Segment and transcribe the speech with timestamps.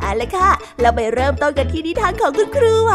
[0.00, 0.50] เอาละค่ะ
[0.80, 2.94] เราไปเริ่มต้นกันที่นิทานของคุณครูไหว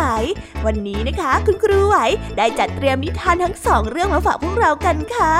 [0.65, 1.95] วันนี้นะคะ คุณครูไหว
[2.37, 5.33] ได้จัดเตรียมนิทานทั้งสองเรื่องมาฝากพวกเรากันค่ะ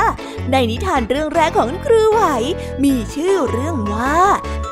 [0.52, 2.24] ในนิทานเรื่องแรกของคุณครูไหว
[2.84, 4.20] มีชื่อเรื่องว่า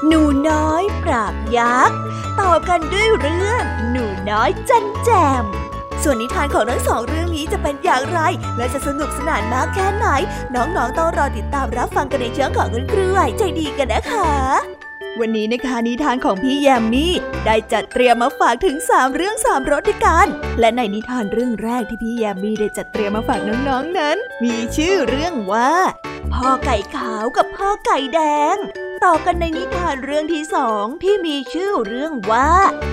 [0.07, 1.97] หนูน้อยปราบยักษ์
[2.39, 5.09] ต่อกันด้วยเรื่อง หนูน้อยจันแจ
[5.43, 5.45] ม
[6.03, 8.19] ส่วนนิทานของทั้งสองเรื่องนี้จะเป็นอย่างไร
[8.57, 10.07] และจะสนุกสนานมากแค่ไหน
[10.55, 14.88] น้องๆต้องรอติดตามรับฟังกันในเชิงของคุณครูไหวใจดีกันนะคะ
[15.19, 17.13] วันนี้นะคะนิทานของพี่แยมมี่
[17.45, 20.27] ได้จัดเตรียมมาฝากถึง 3 เรื่อง 3รสด้วยกัน
[20.59, 25.71] และในนิทานเรื่องแรกที่พี่แยมมี่ได้จัดเตรียมมาฝากน้องๆนนั้น มีชื่อเรื่องว่า
[26.33, 28.19] พ่อไก่ขาวกับพ่อไก่แด
[28.53, 28.55] ง
[29.03, 32.51] ต่อกันในนิทานเรื่องที่สองที่มีชื่อเรื่องว่า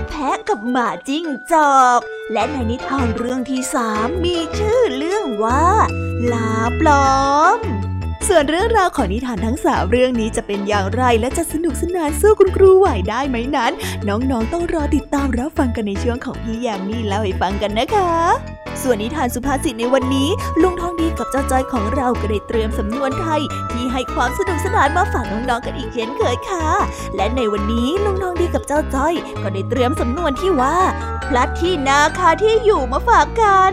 [0.08, 2.00] แพะกับหมาจิ้งจอก
[2.32, 5.66] และในนิทานเรื่องที่สามมีชื่อเรื่องว่า
[6.32, 7.08] ลาปลอ
[7.56, 7.58] ม
[8.28, 13.72] ส่วนเรื่องราวของนิทานทั้งสามเรื่องนี้จะเป็นอย่างไรและจะสนุกสนานสู้คุณครูไหวได้ไหมนั้น
[14.08, 18.12] น้องๆต้องรอติดตามรับฟังกันในช่วงของพี่ยามีเล่าให้ฟังกันนะคะ
[18.82, 20.28] ส่วนนิทานสุภาษิตในวันนี้
[20.62, 23.40] ลุงทองดีกับเจ้าจ้อยของเราก็ได้เตรียมสำนวนไทย
[23.72, 26.66] ที่ให้ความสนุกสนานมาฝากน้องๆกันอีกเช่นเคยค่ะ
[27.16, 30.76] และในวันนี้ลุงทองดีกับเจ้าจ้อย ก็ได้เตรียมสำนวนที่ว่า
[31.28, 33.72] พลัดที่นาคาที่อยู่มาฝากกัน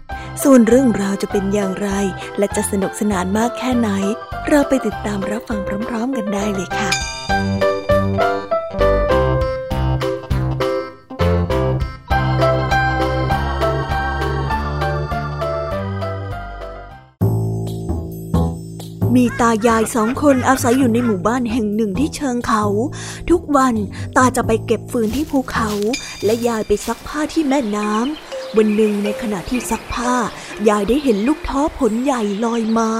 [0.43, 1.89] ส่วนเรื่องราวจะเป็นอย่างไร
[2.37, 3.89] และจะสนุกสนานมากแค่ไหน
[4.49, 6.91] เราไปติดตามรับฟังพร้อม ๆ กันได้เลยค่ะ
[19.15, 22.65] มีตายายสองคนอาศัยอยู่ในหมู่บ้านแห่งหนึ่งที่เชิงเขา
[23.29, 23.75] ทุกวัน
[24.17, 25.69] ตาจะไปเก็บฟืนที่ภูเขา
[26.25, 30.13] และยายไปซักผ้าที่แม่น้ำ วันหนึ่งในขณะที่ซักผ้า
[30.69, 32.91] ยายได้เห็นลูกท้อผลใหญ่ลอยมา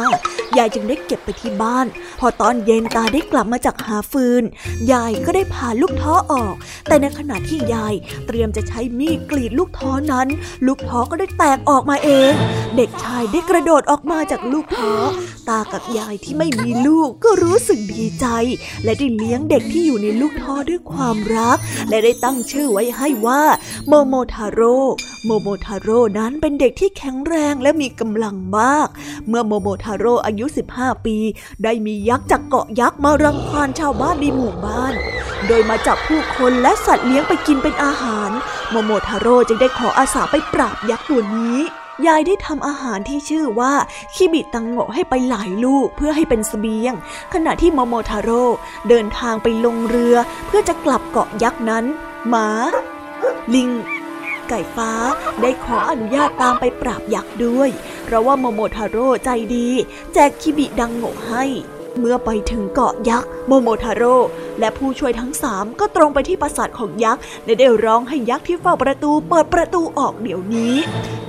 [0.58, 1.86] ยายจึงได้เก็บไปที่บ้าน
[2.19, 4.44] พอตอนเย็นตาได้กลับมาจากหาฟืน
[4.92, 6.56] ยายก็ได้ผ่าลูกท้อออก
[6.88, 7.94] แต่ในขณะที่ยาย
[8.28, 10.28] เตรียมจะใช้มีดกรีดลูกท้อนั้น
[10.68, 12.31] ลูกท้อก็ได้แตกออกมาเอง
[12.75, 14.94] เด็กชายได้กระโดดออกมาจากลูกท้อ
[15.50, 18.25] ตากับยายที่ไม่มีลูกก็รู้สึกดีใจ
[18.84, 21.58] และได้เลี้ยงเด็กที่อยู่ในลูกท้อด้วยความรัก
[21.90, 23.44] และได้ตั้งชื่อไว้ให้ว่า
[23.88, 24.78] โมโมทาโร่
[25.25, 28.88] โมโมทาโร่นั้นเป็นเด็กที่แข็งแรงและมีกำลังมาก
[29.27, 30.45] เมื่อโมโมทาโร่อายุ
[30.75, 31.18] 15 ปี
[31.63, 34.94] ได้มียักษ์จากเกาะยักษ์มารังควานชาวบ้านในหมู่บ้าน
[35.48, 38.31] โดยมาจับผู้คนและสัตว์เลี้ยงไปกินเป็นอาหาร
[38.71, 41.57] โมโมทาโร่จึงได้ขออาสาไปปราบยักษ์ตัวนี้
[42.07, 43.74] ยายได้ทำอาหารที่ชื่อว่า
[44.15, 46.94] คิบิตังโงให้ไปหลายลูกเพื่อให้เป็นสเสบียง
[47.33, 48.44] ขณะที่โมโมทาโร่
[48.89, 50.15] เดินทางไปลงเรือ
[50.48, 51.86] เพื่อจะกลับเกาะยักษ์นั้น
[52.30, 52.48] หมา
[53.56, 53.69] ลิง
[54.53, 54.92] ไก่ฟ้า
[55.42, 57.69] ได้ขออนุญาตตามไปปราบยักษ์ด้วย
[58.06, 59.68] เพราะว่าโมโมทาโร่ใจดี
[60.13, 61.44] แจกคิบิดังโงให้
[62.00, 64.18] เมื่อไปถึงเกาะยักษ์โมโมทาโร่
[64.60, 70.74] และผู้ช่วยทั้งสามก็ตรงไปที่ปราสาทของยักษ์และได้ร้องให้ยักษ์ที่เฝ้าประตูเปิดประตูออกเดี๋ยวนี้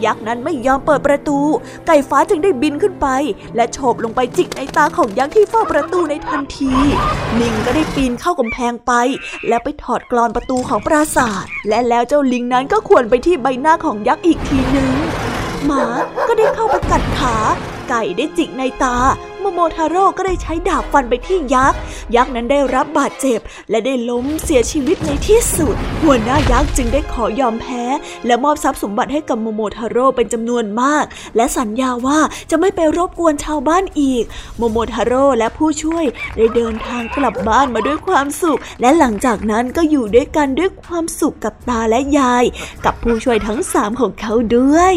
[0.05, 1.39] ยักษ์นั้นไม่ยอมเปิดประตู
[1.87, 3.07] ไก่ฟ้าจึงได้บินขึ้นไป
[3.57, 6.73] และโฉบลงไปจิกในตาของยักษ์ที่เฝ้าประตูในทันที
[7.41, 8.93] ลิงก็ได้ปีนเข้ากำแพงไป
[9.49, 14.91] และไปถอดกรอนประตูของปราสาท และแล้วเจ้าลิงนั้นก็ขวนไปที่ใบหน้าของยักษ์อีกทีหนึ่ง
[15.67, 15.85] หมา
[16.29, 17.37] ก็ได้เข้าไปกัดขา
[17.95, 18.97] ไก่ได้จิกในตา
[19.41, 21.79] โมโมทาโร่ก็ได้ใช้ดาบฟันไปที่ยักษ์
[22.17, 23.41] ยักษ์นั้นได้รับบาดเจ็บ
[23.71, 27.85] และได้ล้มเสียชีวิตในที่สุด หัวหน้ายักษ์จึงได้ขอยอมแพ้
[28.27, 31.05] และมอบทรัพย์สมบัติให้กับโมโมทาโร่เป็นจำนวนมาก
[31.37, 32.19] และสัญญาว่า
[32.51, 34.25] จะไม่ไปรบกวนชาวบ้านอีก
[34.59, 36.05] โมโมทาโร่และผู้ช่วย
[36.37, 42.45] ได้เดินทางกลับบ้านมาด้วยความสุข และหลังจากนั้นก็อยู่ด้วยกันด้วยความสุขกับตาและยาย
[42.85, 44.97] กับผู้ช่วยทั้งสามของเขาด้วย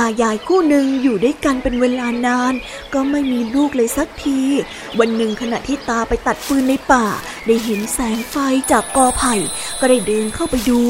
[0.00, 2.54] ายายคู่หนึ่งอยู่ด้วยกันเป็นเวลานาน
[2.94, 4.40] ก็ไม่มีลูกเลยสักที
[4.98, 7.06] วันหนึ่งขณะที่ตาไปตัดฟืนในป่า
[7.46, 8.36] ได้เห็นแสงไฟ
[8.70, 9.34] จากกอไผ่
[9.80, 10.82] ก็ได้เดินเข้าไปดู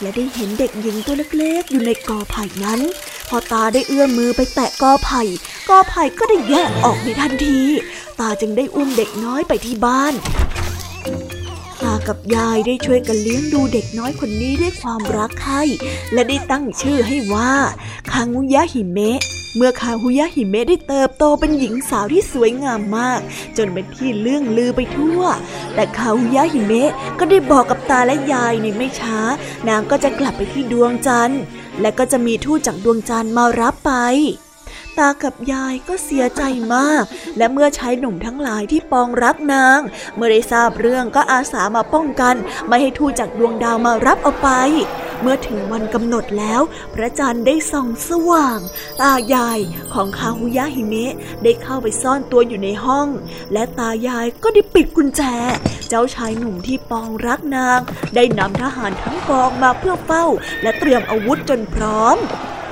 [0.00, 2.80] และได้เห็นเด็กหญิงตัวเล็กๆ อยู่ในกอไผ่นั้น
[3.28, 5.22] พอตาได้เอื้อมมือไปแตะกอไผ่
[5.68, 7.60] กอไผ่ก็ได้แยกออกในทันที
[8.20, 10.14] ตาจึงได้อุ้มเด็กน้อยไปที่บ้าน
[12.08, 15.62] กับยายได้ช่วยกันเลี้ยงดูเด็กน้อยคนนี้ด้วยความรักใคร่
[16.12, 17.52] และได้ตั้งชื่อให้ว่า
[18.12, 19.20] คางูยะหิเมะ
[19.56, 23.20] เมื่อคาฮุยะหิเมะได้เติบโตเป็นหญิงสาวที่สวยงามมาก
[23.56, 25.20] จนเป็นที่เลื่องลือไปทั่ว
[25.74, 29.18] แต่คาฮุยะหิเมะก็ได้บอกกับตาและยายในไม่ช้า
[29.68, 31.40] นางก็จะกลับไปที่ดวงจันทร์
[31.80, 33.92] และก็จะมีทูตจากดวงจันทร์มารับไป
[34.98, 36.42] ตากับยายก็เสียใจ
[36.74, 37.04] มาก
[37.36, 39.80] และเมื่อชายหนุ่มทั้งหลายที่ปองรักนาง
[40.16, 42.34] เมื่อได้ทราบเรื่องก็อาสามาป้องกัน
[42.68, 44.48] ไม่ให้ทูตจากดวงดาวมารับเอาไป
[45.22, 46.62] เมื่อถึงวันกำหนดแล้ว
[46.94, 48.60] พระจันทร์ได้ส่องสว่าง
[49.00, 49.60] ตายาย
[49.92, 53.08] ของคาฮุยะฮิเมะได้เข้าไปซ่อนตัวอยู่ในห้อง
[53.52, 55.22] และตายายก็ได้ปิดกุญแจ
[55.88, 57.80] เจ้าชายหนุ่มที่ปองรักนาง
[58.14, 60.24] ได้นำทหารทั้งกองมาเพื่อเฝ้า
[60.62, 62.18] และเตรียมอาวุธจนพร้อม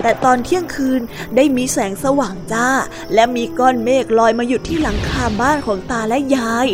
[0.07, 1.01] แต่ตอนเที่ยงคืน
[1.37, 2.69] ได้มีแสงสว่างจ้า
[3.15, 6.67] และมีก้อนเมฆลอยมาหยุดที่หลังคาบ้านของตาและยาย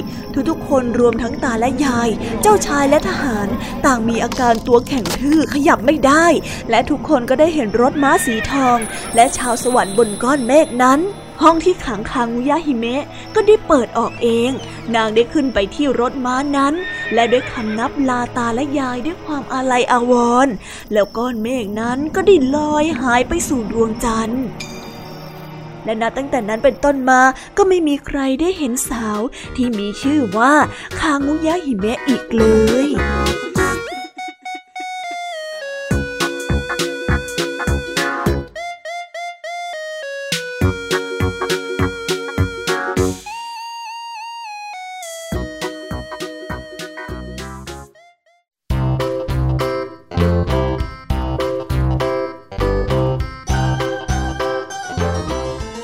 [0.50, 2.08] ทุกๆคนรวมทั้งตาและยาย
[2.42, 3.48] เจ้าชายและทหาร
[3.86, 6.26] ต่างมีอาการตัวแข็งทื่อขยับไม่ได้
[6.70, 8.78] และทุกคนก็ได้เห็นรถม้าสีทอง
[9.14, 11.00] และชาวสวรรค์บนก้อนเมฆนั้น
[11.42, 14.50] ห้องที่ขังคางูยะฮิเมะก็ได้เปิดออกเอง
[14.94, 16.74] นางได้ขึ้นไปที่รถม้านั้น
[17.14, 20.12] และด้วยคำนับลาตาและยายด้วยความอาลัยอาว
[20.46, 20.52] รณ์
[20.92, 24.44] แล้วก้อนเมฆนั้นก็ได้ลอยหายไปสู่ดวงจันทร์
[25.84, 27.20] และนับตั้งแต่นั้นเป็นต้นมา
[27.56, 29.20] ก็ไม่มีใครได้เห็นสาว
[29.56, 30.54] ที่มีชื่อว่า
[31.00, 32.44] คางูยะฮิเมะอีกเล
[32.86, 32.88] ย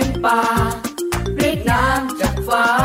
[0.00, 0.40] เป็นป่า
[1.36, 2.79] เรียกน้ำจากฟ้า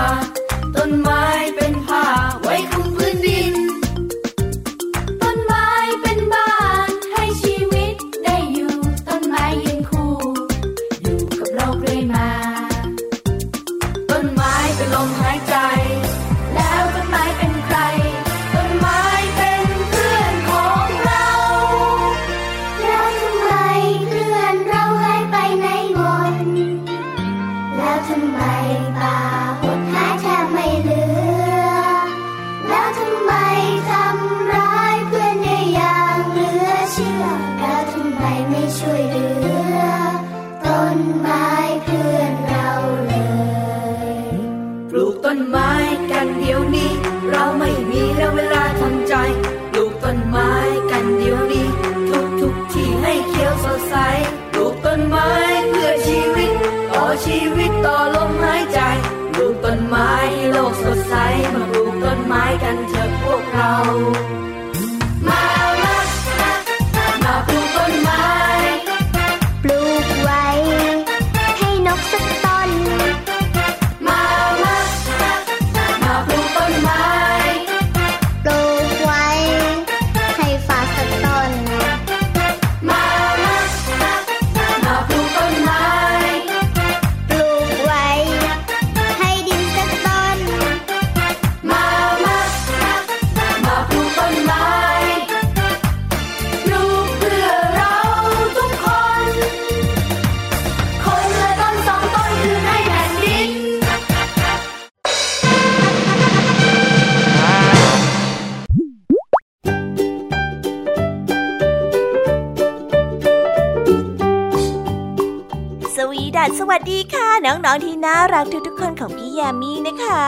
[117.45, 120.25] น้องๆที่น่ารักทุกๆคนของพี่ยามีนะคะ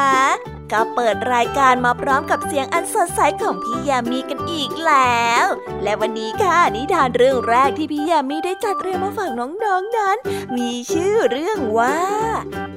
[0.72, 5.46] ก็เปิดรายการมาพร้อมกับเสียงอันสดใสของพี่ยามีกันอีกแล้ว
[5.84, 10.18] และวันนี้ค่ะนิทานเรื่องแรกที่พี่ยามีได้จัดเตรียมมาฝากน้องๆนั้น
[10.58, 12.00] มีชื่อเรื่องว่า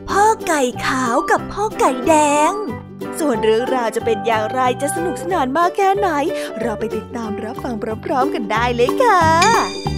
[0.08, 2.14] พ่อไก่ขาวกับพ่อไก่แด
[2.50, 2.52] ง
[3.18, 6.08] ส่วนเรื่องราวจะเป็นอย่างไรจะสนุกสนานมากแค่ไหน
[6.60, 7.74] เราไปติดตามรับฟัง
[8.04, 9.89] พร้อมๆกันได้เลยค่ะ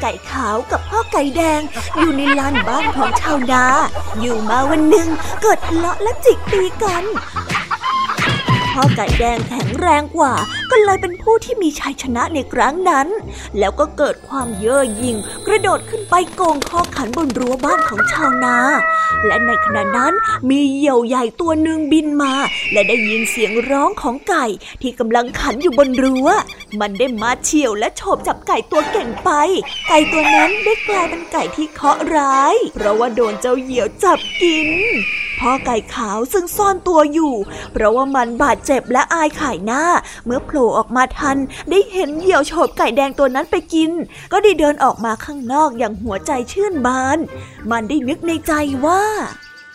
[0.00, 1.60] ไก่ขาวกับพ่อไก่แดง
[1.98, 3.64] อยู่ในลานบ้านของชาวนา
[4.20, 5.08] อยู่มาวันหนึ่ง
[5.42, 7.04] เกิดทะเลาะและจิกตีกัน
[8.72, 10.34] พ่อไก่แดงแข็งแรงกว่า
[10.74, 13.08] ก็เลยเป็นผู้ที่มีชัยชนะในครั้งนั้น
[13.58, 18.56] แล้วก็เกิดความเย่อหยิ่งกระโดดขึ้นไปโกงข้อขันบนรั้วบ้านของชาวนา
[19.26, 20.12] และในขณะนั้น
[20.50, 22.34] มีเหยี่ยวใหญ่ตัวหนึ่งบินมา
[22.72, 24.46] และได้ยินเสียงร้องของไก่
[24.82, 26.28] ที่กำลังขันอยู่บนรั้ว
[26.80, 29.30] มันได้มาเฉี่ยวและโฉบจับไก่ตัวเก่งไป
[29.88, 34.68] ไก่ตัวนั้นได้กลายเป็นไก่ที่เคาะร้าย เพราะว่าโดนเจ้าเหยี่ยวจับกิน
[35.42, 37.34] พ่อไก่ขาวซึ่งซ่อนตัวอยู่
[37.72, 39.84] เพราะว่ามันบาดเจ็บและอายขายหน้า
[40.24, 41.36] เมื่อโผล่ออกมาทัน
[41.70, 43.90] ได้เห็นเหยี่ยวโฉบไก่แดงตัวนั้นไปกิน
[44.32, 47.18] ก็ได้เดินออกมาข้างนอกอย่างหัวใจชื่นบาน
[47.70, 48.52] มันได้นึกในใจ
[48.86, 49.02] ว่า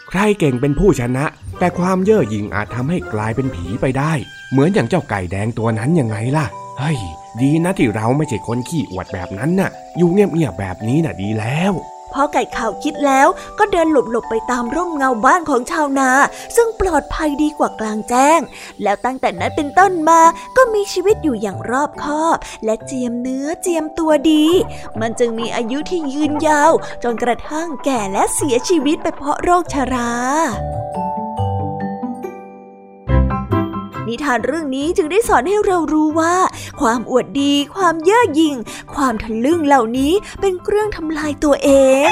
[0.09, 1.25] ใครเก่งเป็นผู้ชนะ
[1.59, 4.13] แต่ความเย่อหยิ่งอาจทำให้กลายเป็นผีไปได้
[4.51, 6.45] เหมือนอย่างเจ้าไก่แดงตัวนั้นยังไงล่ะ
[6.79, 6.99] เฮ้ย
[7.41, 11.73] ดีนะที่เราไม่ใช่คนขี้อวดแบบนั้นน่ะ อยู่เงียบๆแบบนี้น่ะดีแล้ว
[12.13, 13.27] พ่อไก่ข่าวคิดแล้ว
[13.59, 16.09] ก็เดินหลบๆไปตามร่มเงาบ้านของชาวนา
[16.55, 18.39] ซึ่งปลอดภัยดีกว่ากลางแจ้ง
[18.83, 20.21] แล้วตั้งแต่นั้นเป็นต้นมา
[20.57, 24.45] ก็มีชีวิตอยู่อย่างรอบคอบ และเจียมเนื้อเจียมตัวดี
[24.99, 26.71] มันจึงมีอายุที่ยืนยาว
[27.03, 30.11] จนกระทั่งแก่และเสียชีวิตไปเพราะโรคชรา
[34.09, 36.35] นิทานเรื่องนี้จึงได้สอนให้เรารู้ว่า
[36.81, 38.55] ความอวดดี ความเย่อหยิ่ง
[38.93, 41.69] ความทะลึ่งเหล่านี้เป็นเครื่องทำลายตัวเอ
[42.09, 42.11] ง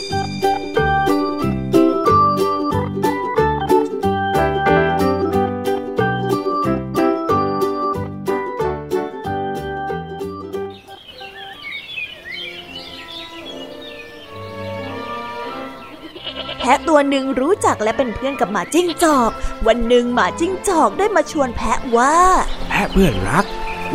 [17.01, 19.31] แพะตัวหนึ่งรู้จักและเป็นเพื่อนกับหมาจิ้งจอก
[19.67, 22.15] วันหนึ่งหมาจิ้งจอกได้มาชวนแพะว่า
[22.69, 23.45] แพะเพื่อนรัก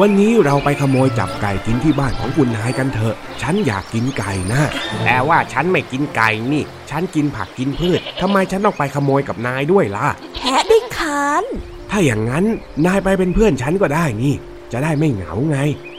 [0.00, 4.62] วันนี้เราไปขโมยจับไก่กินที่บ้านของคุณนายกันเถอะ ฉันอยากกินไก่นะ
[5.04, 11.44] แต่ว่าฉันไม่กินไก่นี่ ฉันกินผักกินพืชทำไมฉันต้องไปขโมยกับนายด้วยล่ะ แพะได้คาน
[11.90, 12.44] ถ้าอย่างนั้น
[12.86, 14.34] นายไปเป็นเพื่อนฉันก็ได้นี่
[14.72, 15.58] จะได้ไม่เหงาไง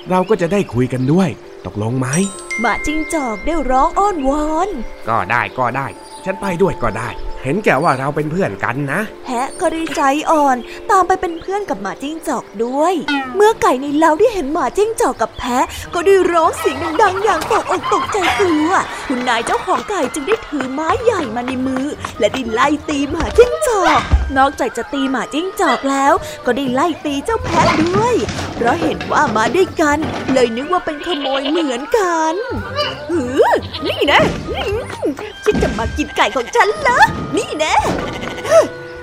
[0.10, 1.30] เราก็จะได้คุยกันด้วย
[1.66, 2.08] ตกลงไหม
[2.62, 4.70] หมาจิ้งจอกได้ร้องอ้อนวอน
[5.08, 5.88] ก็ได้ก็ได้
[6.28, 7.10] ฉันไปด้วยก็ได้
[7.48, 10.58] เห็นแก่ว่าเราเป็นเพื่อนกันนะแพะก็ได้ใจอ่อน
[10.90, 12.94] ตามไปเป็นเพื่อนกับหมาจิ้งจอกด้วย
[13.36, 18.70] เมื่อไก่ในเล้าได้เห็นหมาจิ้งจอกกับแพะ ก็ได้ร้องเสียงดังๆอย่างตกอกตกใจกลัว
[19.08, 21.86] คุณนายเจ้าของไก่จึงได้ถือไม้ใหญ่มาในมือ
[22.20, 24.02] และได้ไล่ตีหมาจิ้งจอก
[24.38, 26.14] นอกจากจะตีหมาจิ้งจอกแล้ว
[26.46, 28.16] ก็ได้ไล่ตีเจ้าแพะด้วย
[28.56, 29.98] เพราะเห็นว่ามาด้วยกัน
[30.34, 32.34] เลยนึกว่าเป็นขโมยเหมือนกัน
[33.10, 33.46] หือ
[33.86, 34.62] นี่นะอื
[35.08, 35.10] ม
[35.44, 37.00] คิดจะมากินไก่ของฉันเหรอ
[37.38, 37.76] นี่แน่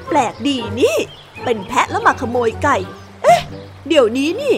[0.08, 0.96] แปลกดีนี่
[1.44, 2.76] เป็นแพะแล้วมาขโมยไก่
[3.22, 3.40] เอ๊ะ
[3.88, 4.54] เดี๋ยวนี้นี่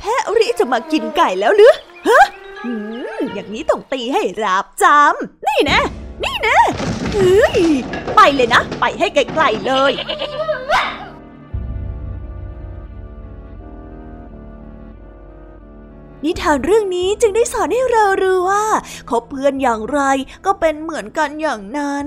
[0.00, 1.74] แพะริจะมากินไก่แล้วหรือ
[2.08, 2.26] ฮะ
[2.64, 2.72] อื
[3.18, 5.80] มอย่างนี้ต้องตีให้ราบจำนี่นะ
[6.24, 6.58] นี่นะ
[7.12, 7.60] เฮ้ย
[8.16, 9.92] ไปเลยนะ ไปให้ไกลๆเลย
[16.24, 18.64] นิทานเรื่องนี้จึงได้สอนให้เรารู้ว่า
[19.10, 20.00] คบเพื่อนอย่างไร
[20.46, 22.06] ก็เป็นเหมือนกันอย่างนั้น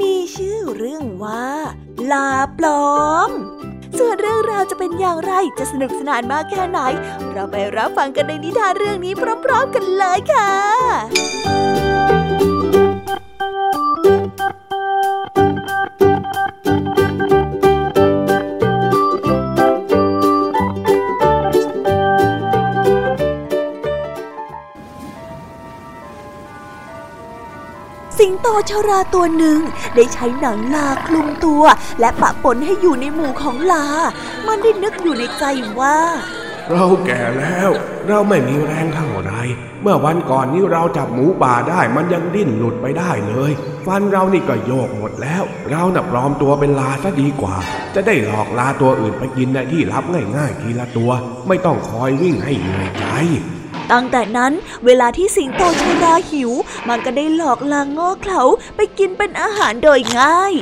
[0.00, 1.46] มีชื่อเรื่องว่า
[2.10, 2.28] ลา
[2.58, 2.94] ปลอ
[3.28, 3.30] ม
[3.98, 6.80] ส่วนเรื่องราวจะเป็นอย่างไรจะสนุกสนานมากแค่ไหน
[7.32, 9.12] เราไปรับฟังกันในนิทานเรื่องนี้
[9.44, 10.52] พร้อมๆกันเลยค่ะ
[28.24, 29.60] สิงโตชราตัวหนึ่ง
[29.94, 31.62] ได้ใช้หนังลาคลุมตัว
[32.00, 33.86] และปะปนให้อยู่ในหมู่ของลา
[34.46, 35.44] มันได้นึกอยู่ในใจ
[35.80, 35.98] ว่า
[36.72, 37.70] เราแก่แล้ว
[38.08, 39.32] เราไม่มีแรงเท่าไร
[39.82, 43.52] เมื่อวันก่อนนี้เราจับหมูป่าได้มันยังดิ้นหลุดไปได้เลย
[43.86, 47.56] ฟันเรานี่ก็โยกหมดแล้ว เราน่ะปลอมตัวเป็นลาซะดีกว่า
[47.94, 50.04] จะได้หลอกลาตัวอื่นไปกินในที่ลับ
[50.36, 51.10] ง่ายๆทีละตัว
[51.48, 53.06] ไม่ต้องคอยวิ่งให้เหนื่อยใจ
[53.92, 54.52] ตั้งแต่นั้น
[54.84, 56.50] เวลาที่สิงโตชราหิว
[56.88, 58.42] มันก็ได้หลอกลางงอเขา
[58.76, 60.54] ไปกินเป็นอาหารโดยง่าย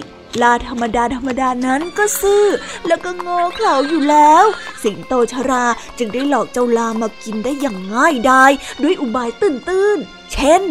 [0.43, 2.45] ลาธรรมดาธรรมดานั้นก็ซื่อ
[2.87, 4.45] แล้วก็งอเขาอยู่แล้ว
[4.83, 5.65] สิงโตชรา
[5.99, 10.63] จึงได้หลอกเจ้าลามากินได้อย่างง่ายดายด้วยอุบายตื้นๆเช่น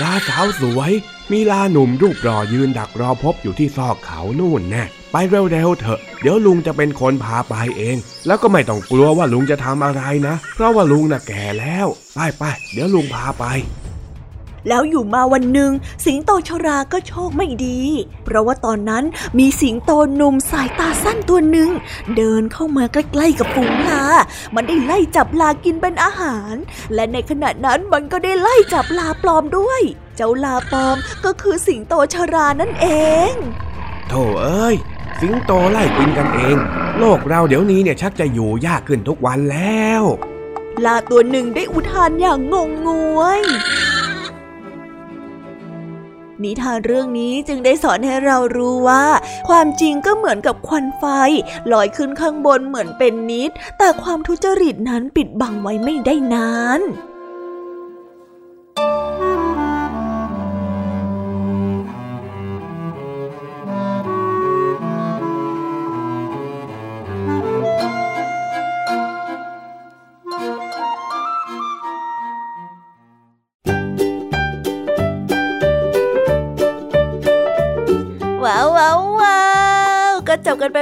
[0.00, 0.92] ลาสาวสวย
[1.30, 5.16] มีลาหนุ่มรูปรอยืนดักรอพบอยู่ที่ซอกเขานู่นแน่ไป
[5.50, 13.44] เร็วๆเถอะ เดี๋ยวลุงจะเป็นคนพาไปเอง แล้วก็ไม่ต้องกลัวว่าลุงจะทำอะไรนะ เพราะว่าลุงน่ะแก่แล้ว ไปไปเดี๋ยวลุงพาไป
[14.68, 15.72] แล้วอยู่มาวันหนึ่ง
[16.06, 17.80] สิงโตชราก็โชคไม่ดี
[18.24, 19.04] เพราะว่าตอนนั้น
[19.38, 21.70] มีสิงโตหนุ่มสายตาสั้นตัวหนึ่ง
[22.16, 24.04] เดินเข้ามาใกล้ๆกับฝูงลา
[24.54, 26.54] มันได้ไล่จับลากินเป็นอาหาร
[26.94, 29.82] และในขณะนั้นมันก็ได้ไล่จับลาปลอมด้วย
[30.16, 32.86] เจ้าลาปลอมก็คือสิงโตชรานั่นเอ
[33.30, 33.32] ง
[34.08, 34.76] โธ่เอ้ย
[35.20, 36.56] สิงโตไล่กินกันเอง
[36.98, 40.02] โลกเราเดี๋ยวนี้เนี่ยชักจะอยู่ยากขึ้นทุกวันแล้ว
[40.84, 43.42] ลาตัวหนึ่งได้อุทานอย่างงงงวย
[46.44, 49.04] นิทานเรื่องนี้จึงได้สอนให้เรารู้ว่า
[49.48, 51.04] ความจริงก็เหมือนกับควันไฟ
[51.72, 56.80] ลอยขึ้นข้างบนเหมือนเป็นนิด แต่ความทุจริตนั้นปิดบังไว้ไม่ได้นาน
[80.74, 80.81] Elizabeth.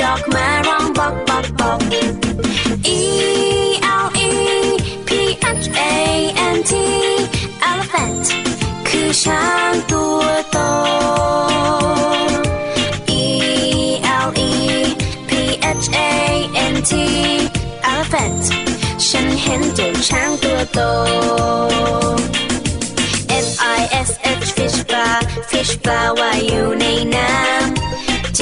[0.00, 1.78] dog มาร้องบอกบอกบอก
[2.98, 3.00] E
[4.04, 4.30] L E
[5.08, 5.10] P
[5.62, 5.92] H A
[6.54, 6.72] N T
[7.70, 8.26] elephant
[8.88, 10.58] คือช้างตัวโต
[13.22, 13.24] E
[14.26, 14.52] L E
[15.28, 15.30] P
[15.82, 15.98] H A
[16.72, 16.92] N T
[17.92, 18.44] elephant
[19.08, 20.80] ฉันเห็นเจ้าช้างตัวโต
[23.46, 23.48] F
[23.78, 24.10] I S
[24.42, 25.08] H fish ปลา
[25.50, 27.93] fish ปลาว่ายอยู่ในน้ำ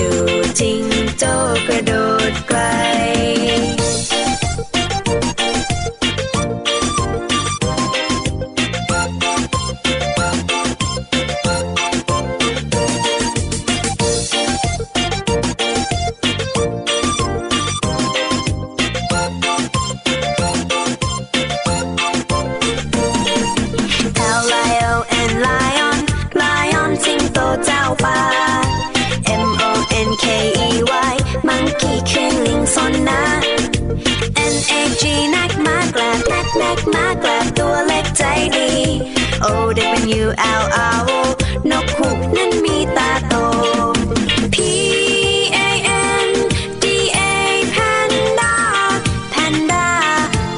[0.00, 0.12] ดู
[0.60, 0.82] จิง
[1.18, 1.32] โจ้
[1.66, 1.92] กระโด
[2.30, 2.58] ดไกล
[40.60, 40.62] L
[40.96, 41.12] R O
[41.70, 43.34] นกฮูกนั้นมีตาโต
[44.54, 44.56] P
[45.66, 45.68] A
[46.26, 46.28] N
[46.82, 46.84] D
[47.16, 47.18] A
[47.74, 48.52] panda
[49.34, 49.86] panda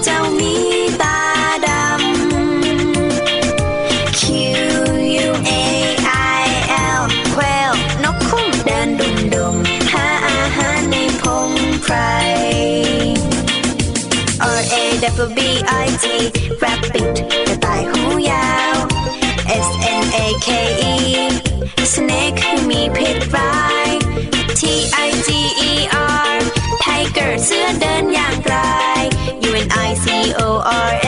[0.05, 0.55] เจ้ามี
[1.03, 1.19] ตา
[1.67, 1.93] ดำ
[4.19, 4.21] Q
[5.27, 5.51] U A
[6.43, 6.45] I
[6.99, 7.01] L
[7.33, 7.73] แควล
[8.05, 9.57] นกคุ้มเดินดุมดุม
[9.93, 11.51] หาอาหารในพง
[11.83, 11.95] ไพร
[14.59, 14.75] R A
[15.25, 15.39] W B
[15.85, 16.05] I T
[16.63, 17.15] rabbit
[29.91, 31.00] I C O R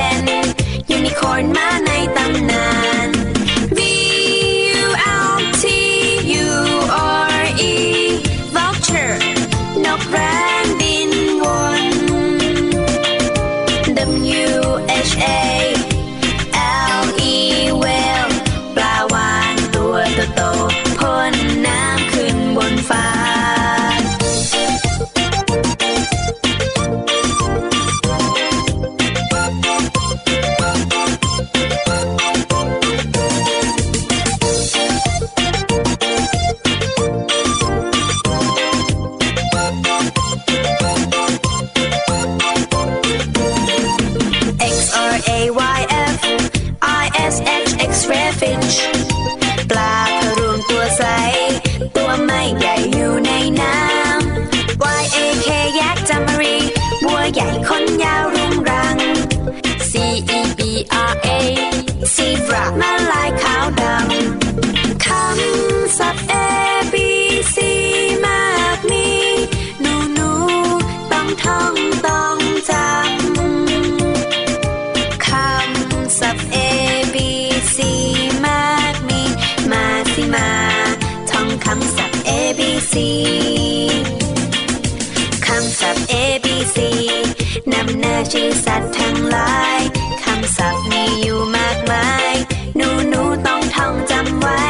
[87.70, 89.80] นำหน้าชื่อสัตว์ทั้งหลาย
[90.24, 92.34] คำศัพท์มีอยู่มากมาย
[92.76, 94.64] หนูหนูต้องท่องจำไว้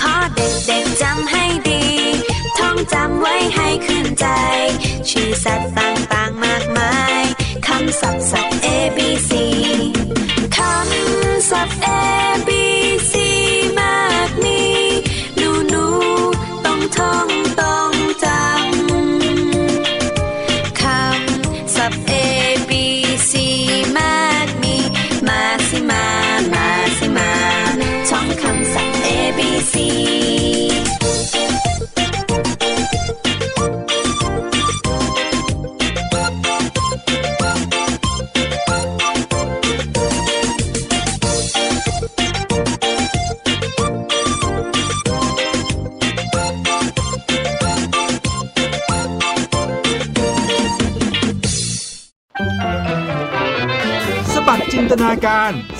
[0.00, 1.84] ขอเด็กเด็กจำให้ดี
[2.58, 4.26] ท่องจำไว้ให้ขึ้นใจ
[5.10, 5.70] ชื่อสัตว์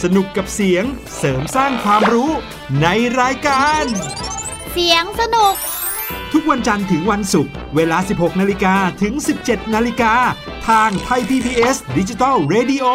[0.02, 0.84] สนุกกับเสียง
[1.18, 2.30] เสริมสร้างความรู้
[2.82, 2.86] ใน
[3.20, 3.84] รายการ
[4.72, 5.54] เสียงสนุก
[6.32, 10.14] ทุกวันจันทร์ถึงวันศุกร์เวลา 16 นาฬิกาถึง 17 นาฬิกา
[10.68, 12.86] ทางไทย PPS ดิจิตอล Radio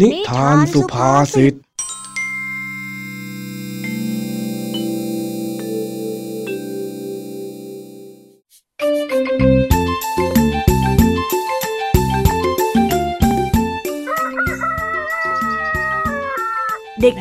[0.00, 1.54] นิทานสุภาษิต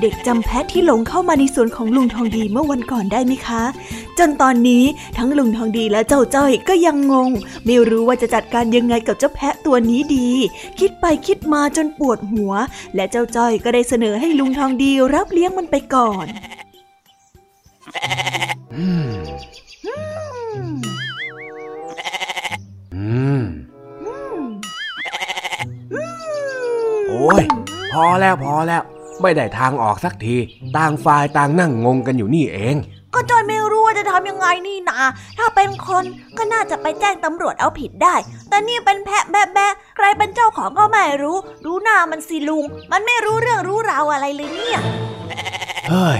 [0.05, 3.63] ด็กๆจำแพะที่หลงเข้ามาในสวนของลุงทองดีเมื่อวันก่อนได้ไหมคะ
[4.19, 4.83] จนตอนนี้
[5.17, 7.29] ทั้งลุงทองดีและเจ้าจ้อยก็ยังงง
[7.65, 10.29] ไม่รู้ว่าจะจัดการยังไงกับเจ้าแพะตัวนี้ดี
[10.79, 12.53] คิดไปคิดมาจนปวดหัว
[12.95, 16.25] และเจ้าจ้อยก็ได้เสนอให้ลุงทองดีรับเลี้ยงมันไปก่อน
[18.75, 19.07] อืม
[22.95, 23.05] อื
[23.41, 23.43] ม
[27.09, 27.43] โอ้ย
[27.93, 28.83] พอแล้วพอแล้ว
[29.21, 30.35] ไม่ได้ทางออกสักที
[30.77, 32.75] ต่างฝ่ายต่างนั่งงงกันอยู่นี่เอง
[33.13, 34.99] ก็จอยไม่รู้ว่าจะทำยังไงนี่นา
[35.37, 36.03] ถ้าเป็นคน
[36.37, 38.15] ก็น่าจะไปแจ้งตำรวจเอาผิดได้
[38.49, 44.79] แต่นี่เป็นแพะแบะแบะใครเป็นเจ้าของก็ไม่รู้ รู้หน้ามันสิลุง มันไม่รู้เรื่องรู้ราวอะไรเลยเนี่ย
[45.89, 46.19] เฮ้ย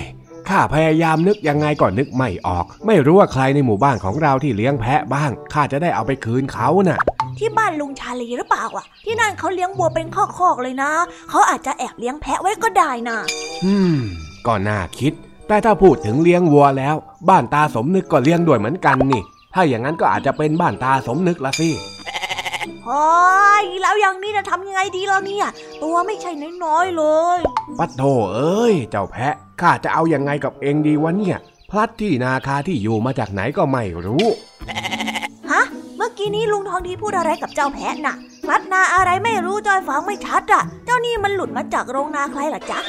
[0.50, 7.00] ข้าพยายามนึกยังไงก็นึกไม่ออก ไม่รู้ว่าใครในหมู่บ้านของเราที่เลี้ยงแพะบ้างข้าจะได้เอาไปคืนเขาน่ะ
[7.38, 10.18] ที่บ้านลุงชาลีหรือเปล่าอะ ที่นั่นเขาเลี้ยงวัวเป็นค
[10.48, 10.92] อกๆเลยนะ
[11.30, 13.18] เขาอาจจะแอบเลี้ยงแพะไว้ก็ได้นะ
[13.66, 13.98] อืม
[14.48, 15.14] ก็น่าคิด
[15.48, 16.96] แต่ถ้าพูดถึงเลี้ยงวัวแล้ว
[17.30, 19.22] บ้านตาสมนึกก็เลี้ยงด้วยเหมือนกันนี่
[19.54, 21.70] ถ้าอย่างนั้นก็อาจจะเป็นบ้านตาสมนึกละสิ
[22.86, 23.06] โอ้
[23.62, 25.48] ยแล้วอย่างนี้จะทำยังไงดีล่ะเนี่ย
[25.84, 26.32] ตัวไม่ใช่
[26.64, 27.04] น้อยๆเล
[27.38, 27.40] ย
[27.80, 28.04] ปัดโถ
[28.34, 31.38] เอ้ย เจ้าแพะข้าจะเอายังไงกับเองดีวะเนี่ย
[31.70, 34.26] พลัดที่นาคาที่อยู่มาจากไหนก็ไม่รู้
[34.70, 35.03] ฮะเมื่อ
[36.24, 42.80] กี้นี้ลุงทองดีพูดอะไรกับเจ้าแพะน่ะพลัดนาอะไรไม่รู้จอยฟังไม่ชัดอะ เจ้านี่มันหลุดมาจากโรงนาใครล่ะจ๊ะ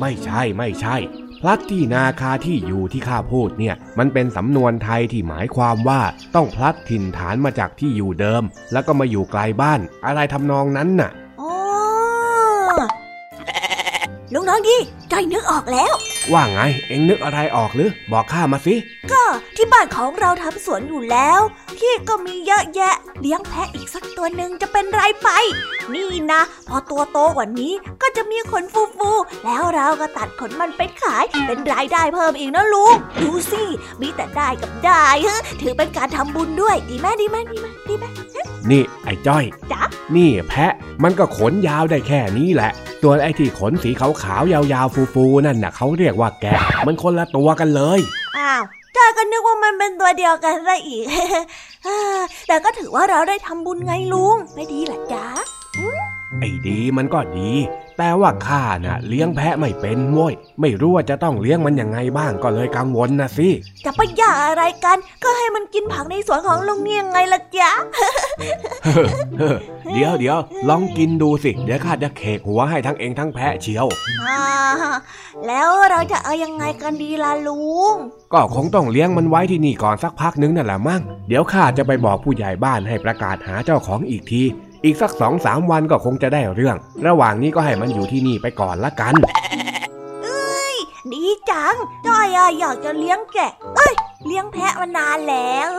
[0.00, 0.96] ไม่ใช่ไม่ใช่
[1.40, 6.00] พลัดที่นาคาที่อยู่ที่ข้าพูดเนี่ย มันเป็นสำนวนไทยที่หมายความว่า
[6.34, 11.10] ต้องพลัดถิ่นฐานมาจากที่อยู่เดิม แล้วก็มาอยู่ไกลบ้าน อะไรทำนองนั้นน่ะ
[11.40, 11.52] อ๋อ
[14.32, 14.76] ลุงทองดี
[15.12, 15.94] จอยนึกออกแล้ว
[16.32, 18.74] ว่าไง เอ็งนึกอะไรออกหรือ บอกข้ามาสิ
[19.12, 19.22] ก็
[19.56, 21.40] ที่บ้านของเราทำสวนอยู่แล้ว
[21.78, 25.28] ที่ก็มีเยอะแยะ เลี้ยงแพะอีกสักตัวหนึ่งจะเป็นไรไป
[25.94, 27.72] นี่นะ พอตัวโตกว่านี้
[28.02, 33.62] ก็จะมีขนฟูๆ แล้วเราก็ตัดขนมันไปขาย เป็นรายได้เพิ่มอีกนะลุง ดูสิ
[34.00, 38.04] มีแต่ได้กับได้ฮะถือเป็นการทำบุญด้วย ดีไหมดีไหมดีไหมดีไหม
[38.70, 39.82] นี่ไอ้จ้อยจ๊ะ
[40.16, 40.72] นี่แพะ
[41.02, 42.72] มันก็ขนยาวได้แค่นี้แหละ
[43.02, 46.46] ตัวไอ้ที่ขนสีขาวๆยาวๆฟูๆนั่นน่ะเขาเรียกว่าแก
[46.86, 48.00] มันคนละตัวกันเลย
[48.38, 48.62] อ้าว
[48.96, 51.04] จอยก็นึกว่ามันเป็นตัวเดียวกันซะอีก
[52.48, 55.26] แต่ก็ถือว่าเราได้ทำบุญไงลุง ไม่ดีหรอจ๊ะ
[56.40, 57.50] ไอ้ดีมันก็ดี
[57.98, 63.48] แต่ว่าข้าน่ะ เลี้ยงแพะไม่เป็นโว้ยไม่รู้ว่าจะต้องเลี้ยงมันยังไงบ้างก็เลยกังวลนะสิ
[63.84, 67.70] จะไปหย่าอะไรกัน ก็ให้มันกินผักในสวนของลุงเนี่ยไงล่ะจ๊ะ
[69.94, 73.86] เดี๋ยวเดี๋ยวลองกินดูสิ เดี๋ยวข้าจะเขกหัวให้ทั้งเองทั้งแพะเชียว
[74.28, 74.40] อ่า
[75.46, 77.94] แล้วเราจะเอายังไงกันดีล่ะลุง
[78.32, 84.42] ก็คงต้องเลี้ยงมันไว้ที่นี่ก่อนสักพักนึงนั่นแหละมั้งเดี๋ยวข้าจะไปบอกผู้ใหญ่บ้านให้ประกาศหาเจ้าของอีกที
[84.84, 86.76] อีกสักสองสามวันก็คงจะได้เรื่อง
[87.06, 89.14] ระหว่างนี้ก็ให้มันอยู่ที่นี่ไปก่อนละกัน
[91.12, 91.74] ดีจัง
[92.06, 93.94] จ้อยอะอยากจะเลี้ยงแกะ เอ้ย
[94.26, 95.70] เลี้ยงแพะมานานแล้ว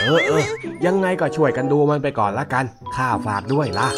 [0.00, 0.42] เออเออ
[0.86, 2.64] ยังไงก็ช่วยกันดูมันไปก่อนละกัน
[2.96, 3.88] ข้าฝากด้วยล่ะ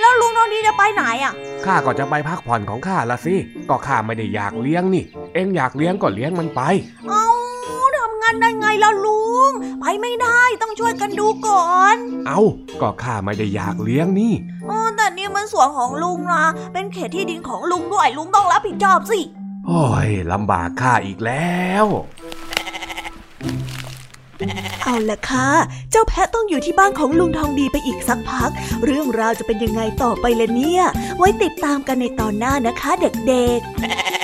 [0.00, 1.32] แล้วลุงตอนนี้จะไปไหนอะ
[1.66, 3.34] ข้าก็จะไปพักผ่อนของข้าละสิ
[3.68, 5.04] ก็ข้าไม่ได้อยากเลี้ยงนี่
[5.34, 6.60] เอ็งอยากเลี้ยงก็เลี้ยงมันไป
[7.08, 7.26] เอา
[7.96, 12.40] ทำงานได้ไงล่ะลุ ง ไปไม่ได้ต้องช่วยกันดูก่อน เอา
[12.80, 14.32] ก็ข้าไม่ได้อยากเลี้ยงนี่
[14.66, 19.20] เออแต่นี่มันสวนของลุงนะ เป็นเขตที่ดินของลุงด้วยลุงต้องรับผิดชอบสิ
[19.66, 21.86] โอ้ยลำบากข้าอีกแล้ว
[24.82, 25.48] เอาละค่ะ
[25.90, 28.50] เจ้าแพะต้องอยู่ที่บ้านของลุงทองดีไปอีกสักพัก
[28.84, 30.82] เรื่องราวจะเป็นยังไงต่อไปล่ะเนี่ย
[31.18, 34.23] ไว้ติดตามกันในตอนหน้านะคะเด็กๆ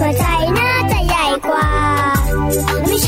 [0.00, 0.24] หัวใจ
[0.58, 1.66] น่าจะใหญ่กว่า
[2.86, 3.07] ไม่ใช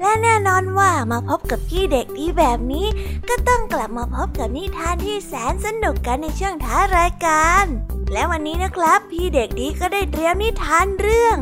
[0.00, 2.86] และแน่นอนว่ามาพบกับพี่เด็กดีแบบนี้
[3.28, 7.64] ก็ต้องกลับมาพบกับนิทานที่แสนสนุกกันในช่วงท้ายรายการ
[8.12, 11.36] และวันนี้นะครับ พี่เด็กดีก็ได้เตรียมนิทานเรื่อง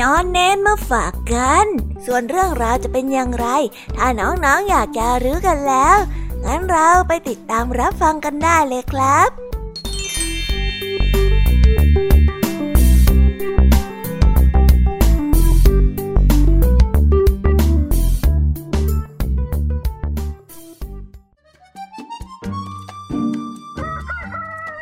[0.00, 1.66] นอนเน้นมาฝากกัน
[2.06, 3.46] ส่วนเรื่องราวจะเป็นอย่างไร
[3.96, 5.96] ถ้าน้องๆออยากจะรู้กันแล้ว
[6.44, 9.49] งั้นเราไปติดตามรับฟังกันได้เลยครับ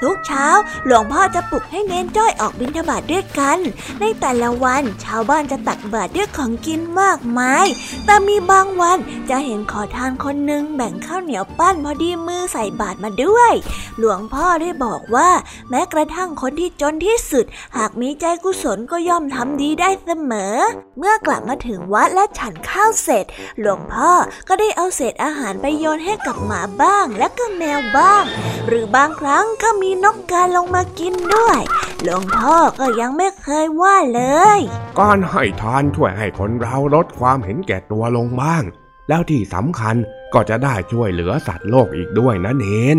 [0.02, 0.46] ทุกเช้า
[0.86, 3.58] หลวงพ่อจะปลุกให้เน้นจ้อยออกบิณฑบาตด้วยกัน
[4.00, 7.66] ในแต่ละวันชาวบ้านจะตักบาตรด้วยของกินมากมาย
[8.06, 8.98] แต่มีบางวัน
[9.30, 13.52] จะเห็นขอทานคนหนึ่งแบ่งข้าวเหนียวปั้นพอดีมือใส่บาตรมาด้วย
[13.98, 15.30] หลวงพ่อได้บอกว่า
[15.70, 17.44] แม้กระทั่งคนที่จนที่สุด
[17.76, 20.56] หากมีใจกุศลก็ย่อมทำดีได้เสมอ
[20.98, 23.24] เมื่อกลับมาถึงวัดและฉันข้าวเสร็จ
[23.60, 24.10] หลวงพ่อ
[24.48, 28.22] ก็ได้เอาเศษอาหารไปโยนให้กับหมาบ้างและก็แมวบ้าง
[28.68, 31.60] หรือบางครั้งก็มีนกกาลงมากินด้วย
[32.02, 34.22] หลวงพ่อก็ยังไม่เคยว่าเล
[34.58, 34.60] ย
[34.98, 38.62] การให้ทานช่วยให้คนเราลดความเห็นแก่ตัวลงบ้าง
[39.08, 39.96] แล้วที่สำคัญ
[40.34, 42.98] ก็จะได้ช่วยเหลือสัตว์โลกอีกด้วยนะเนน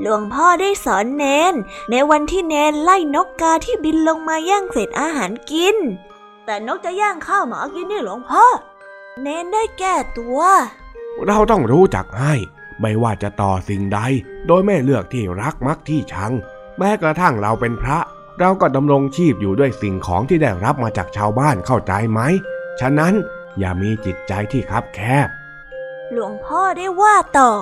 [0.00, 1.54] หลวงพ่อได้สอนเนน
[1.90, 5.76] ในวันที่เนนไล่นกกาที่บินลงมาแย่งเศษอาหารกิน
[6.44, 8.44] แต่นกจะย่างข้าวหมากินนี่หลวงพ่อ
[9.22, 10.40] เนนได้แก้ตัว
[11.26, 12.34] เราต้องรู้จักให้
[12.86, 14.00] ไม่ว่าจะต่อสิ่งใด
[14.46, 16.32] โดยไม่เลือกที่รักมักที่ชัง
[16.78, 17.98] แม้กระทั่งเราเป็นพระ
[18.40, 22.20] เราก็ดำรงชีพอยู่ด้วยสิ่งของที่ได้รับมาจากชาวบ้านเข้าใจไหม
[22.80, 23.14] ฉะนั้น
[23.58, 25.28] อย่ามีจิตใจที่คับแคบ
[26.12, 27.52] หลวงพ่อได้ว่าต่อ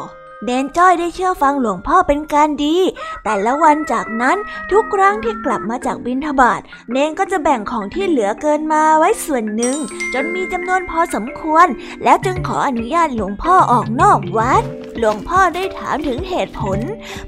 [0.45, 2.76] เนนจ้อยได้เชื่อฟังหลวงพ่อเป็นการดี
[3.24, 4.36] แต่ละวันจากนั้น
[4.70, 6.61] ทุกครั้งที่กลับมาจากบิณฑบาต
[6.93, 9.76] เนนก็จะแบ่งของที่เหลือเกินมาไว้ส่วนหนึ่ง
[10.14, 11.66] จนมีจำนวนพอสมควร
[12.05, 14.64] แล้วจึงขออนุญาตหลวงพ่อออกนอกวัด
[14.99, 16.78] หลวงพ่อได้ถามถึงเหตุผล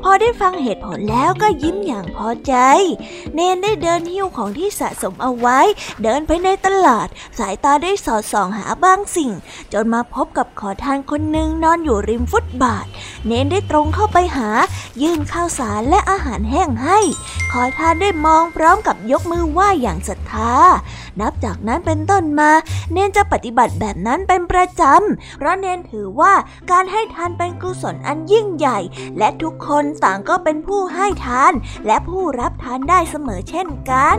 [0.02, 2.54] พอได้ฟังเหตุผลแล้วก็ยิ้มอย่างพอใจ
[3.34, 5.58] เนนได้เดินหิ้วของที่สะสมเอาไว้
[6.02, 7.08] เดินไปในตลาด
[7.38, 9.30] สายตาได้สอดส่องหาบางสิ่ง
[9.72, 12.86] จนมาพบกับขอทานคนหนึ่งนอนอยู่ริมฟุตบาท
[13.26, 14.48] เนนได้ตรงเข้าไปหา
[15.02, 16.98] ยื่นข้าวสารและอาหารแห้งให้
[17.52, 20.52] ขอทานได้มองพร้อมกับยกมือไหว้อย่างศรัทธา
[21.20, 22.50] นับจากนั้นเป็นต้นมา
[22.92, 26.32] เนนจะปฏิบัติแบบนั้นเป็นประจำ เพราะเนนถือว่า
[26.70, 28.78] การให้ทานเป็นกุศลอันยิ่งใหญ่
[29.18, 31.52] และทุกคนต่างก็เป็นผู้ให้ทาน
[31.86, 34.18] และผู้รับทานได้เสมอเช่นกัน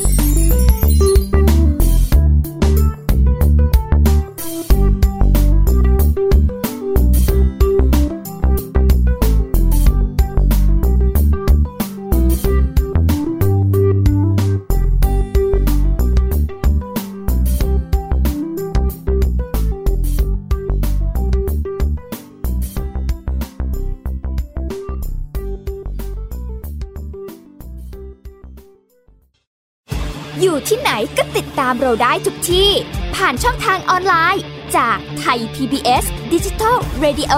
[31.71, 32.69] ามเราได้ทุกที่
[33.15, 34.43] ผ่านช่องทางออนไลน์
[34.77, 37.35] จากไทย PBS Digital Radio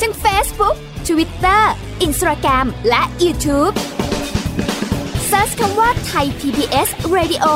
[0.00, 0.76] ทั้ง Facebook
[1.08, 1.62] Twitter
[2.06, 3.74] Instagram และ YouTube
[5.26, 7.46] เซิร์ชคำว่าไทย PBS Radio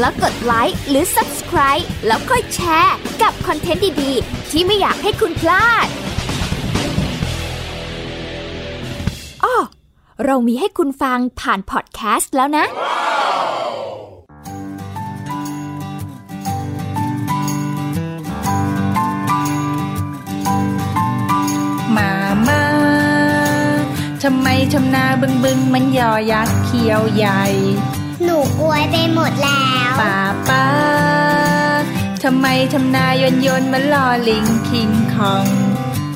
[0.00, 5.86] แล้วกดไลค์หรือ Subscribe แล้วค่อยแชร์กับคอนเทนต์ดี ๆ ที่ไม่อยากให้คุณพลาด
[9.44, 9.56] อ้อ
[10.24, 12.66] เรามีให้คุณฟังผ่านพอดแคสต์แล้วนะ
[13.17, 27.44] มำไมทำนาบึงบึงมันยอยักษ์เขียวใหญ่
[28.24, 30.18] หนูอวยไปหมดแล้วป้า
[30.48, 30.66] ป้า
[32.22, 35.46] ทำไมทำนายนยนมันลอลิงคิงคอง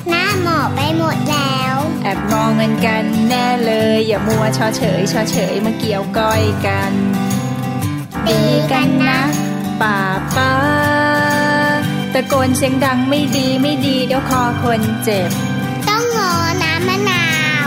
[0.09, 6.93] หน้าหมอไปหมดแล้ว แอบมองเงินกันแน่เลย อย่ามัวชอเฉยชอเฉยมาเกี่ยวก้อยกัน
[8.25, 8.39] ตี
[8.71, 9.21] กันนะ
[9.81, 9.97] ป้า
[10.35, 10.53] ป้า
[12.13, 15.31] ตะโกนเสียงดังไม่ดีไม่ดีเดี๋ยวคอคนเจ็บ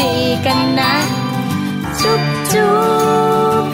[0.00, 0.16] ดี
[0.46, 0.94] กันนะ
[2.00, 2.22] จุ๊บ
[2.52, 2.74] จุ๊
[3.62, 3.64] บ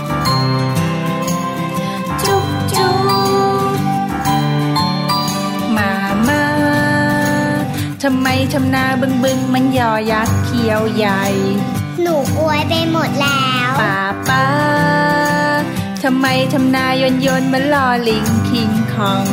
[2.23, 2.93] จุ๊บจุ๊
[3.69, 3.73] บ
[5.77, 5.93] มา
[6.29, 6.43] มา
[8.03, 11.25] ทำไมทำนาบึงบึงมันยอยักษ์เขียวใหญ่
[12.03, 13.99] หนูอวยไปหมดแล้วป้า
[14.29, 14.47] ป้า
[16.03, 19.27] ทำไมทำนายนยนมันลอลิงคิงคอง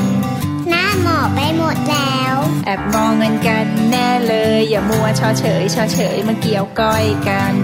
[0.69, 2.35] หน้าหมอไปหมดแล้ว
[2.65, 7.55] แอบมองเงินกันแน่เลย อย่ามัวชอเฉยชอเฉยมาเกี่ยวก้อยกัน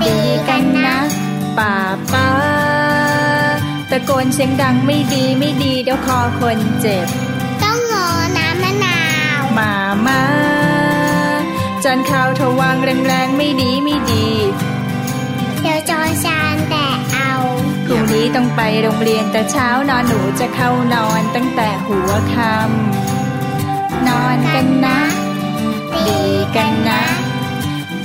[0.00, 0.14] ตี
[0.48, 0.98] กันนะ
[1.58, 1.74] ป้า
[2.12, 2.28] ป้า
[3.90, 7.06] ตะโกนเสียงดังไม่ดีไม่ดีเดี๋ยวคอคนเจ็บ
[7.62, 8.08] ต้องงอ
[8.38, 9.00] น้ำมะนา
[9.40, 9.72] วมา
[10.06, 10.22] มา
[11.84, 14.26] จานข้าวทวางแรงๆไม่ดีไม่ดี
[15.60, 16.39] เดี๋ยวจอชานแต่เอา
[17.92, 24.98] พรุ่งนี้ต้องไปโรงเรียนแต่เช้านอนหนูจะเข้านอนตั้งแต่หัวค่ำนอนกันนะ
[25.94, 26.20] ดี
[26.56, 27.02] กันนะ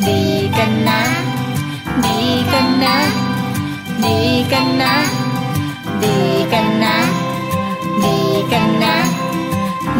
[0.08, 0.22] ดี
[0.58, 1.02] กันนะ
[2.06, 2.20] ดี
[2.54, 2.98] กันนะ
[4.06, 4.18] ดี
[4.52, 4.96] กันนะ
[6.04, 6.18] ดี
[6.54, 6.96] กันนะ
[8.04, 8.18] ดี
[8.52, 8.96] กันนะ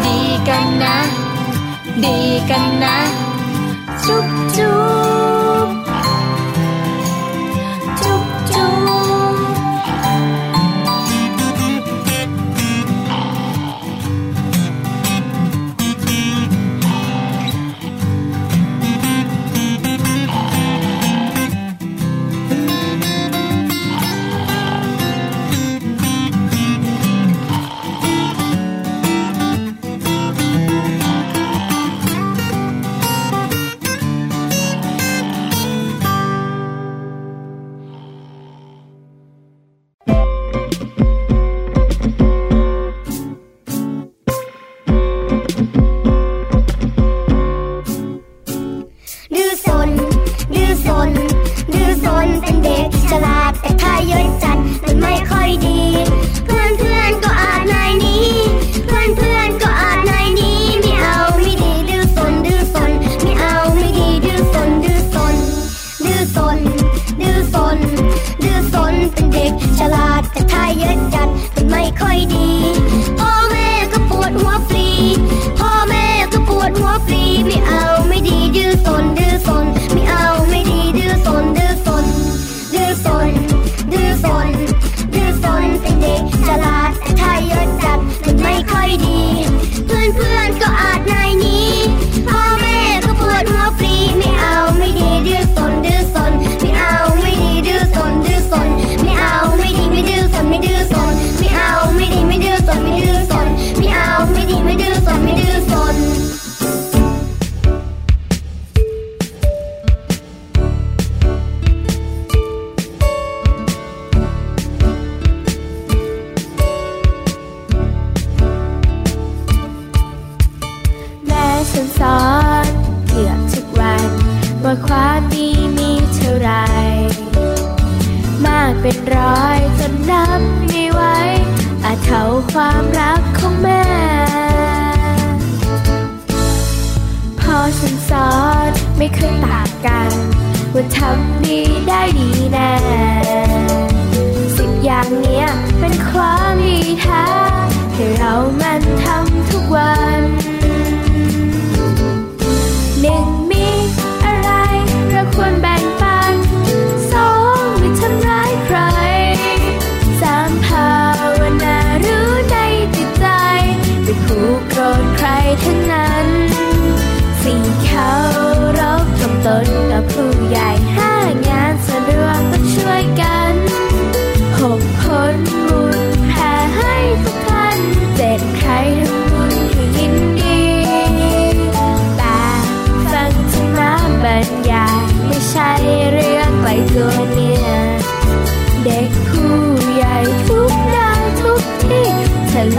[0.04, 0.18] ดี
[0.48, 0.96] กันนะ
[2.04, 2.18] ดี
[2.50, 2.96] กันนะ
[4.06, 4.26] จุ๊บ
[4.56, 5.05] จุ๊บ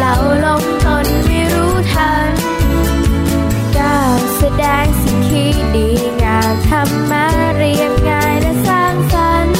[0.09, 2.31] าเราลงตนไม่รู้ทัน
[3.77, 5.87] ก้าวแสดงสิ่งที่ดี
[6.23, 7.25] งามทำมา
[7.57, 9.57] เรียบง่ายและสร้างสรรค์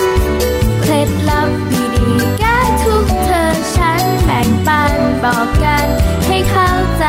[0.81, 1.49] เคล็ดลับ
[1.95, 3.43] ดีๆแก้ทุกเธอ
[3.75, 4.93] ฉันแบ่งปัน
[5.23, 5.87] บอกกัน
[6.27, 7.05] ให้เข้าใจ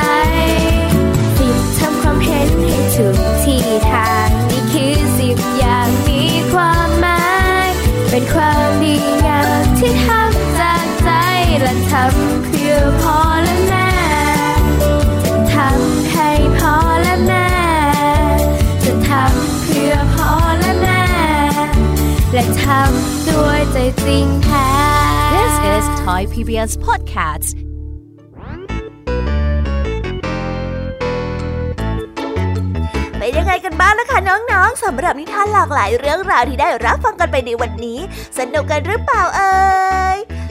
[1.36, 6.22] สิบทำความเห็นให้ถูกที่ทางนี่คือสิบอย่างมี
[6.52, 7.26] ความหมา
[7.66, 7.68] ย
[8.10, 11.10] เป็นความดีงามที่ทำจากใจ
[11.60, 12.47] และทำ
[22.68, 24.68] ทำด้วยใจจริงแท้
[25.34, 27.56] This is Thai PBS Podcast
[33.18, 37.98] เป็นยังไงกันบ้างล่ะคะน้องๆสำหรับนิทานหลากหลายเรื่องราวที่ได้รับฟังกันไปในวันนี้
[38.38, 39.52] สนุกกันหรือเปล่าเอ่
[40.16, 40.18] ย